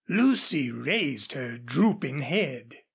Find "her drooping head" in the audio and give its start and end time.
1.33-2.75